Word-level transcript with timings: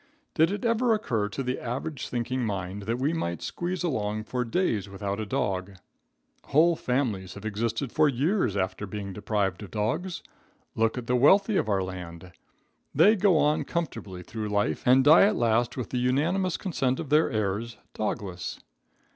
Did 0.33 0.49
it 0.49 0.65
ever 0.65 0.95
occur 0.95 1.29
to 1.29 1.43
the 1.43 1.59
average 1.59 2.09
thinking 2.09 2.43
mind 2.43 2.81
that 2.87 2.97
we 2.97 3.13
might 3.13 3.43
squeeze 3.43 3.83
along 3.83 4.23
for 4.23 4.43
weeks 4.43 4.87
without 4.87 5.19
a 5.19 5.27
dog? 5.27 5.73
Whole 6.45 6.75
families 6.75 7.35
have 7.35 7.45
existed 7.45 7.91
for 7.91 8.09
years 8.09 8.57
after 8.57 8.87
being 8.87 9.13
deprived 9.13 9.61
of 9.61 9.69
dogs. 9.69 10.23
Look 10.73 10.97
at 10.97 11.05
the 11.05 11.15
wealthy 11.15 11.55
of 11.55 11.69
our 11.69 11.83
land. 11.83 12.31
They 12.95 13.15
go 13.15 13.37
on 13.37 13.63
comfortably 13.63 14.23
through 14.23 14.49
life 14.49 14.81
and 14.87 15.03
die 15.03 15.27
at 15.27 15.35
last 15.35 15.77
with 15.77 15.91
the 15.91 15.99
unanimous 15.99 16.57
consent 16.57 16.99
of 16.99 17.11
their 17.11 17.29
heirs 17.29 17.77
dogless. 17.93 18.59